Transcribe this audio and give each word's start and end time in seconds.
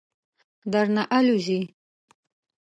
درنه 0.71 1.03
آلوځي. 1.17 1.61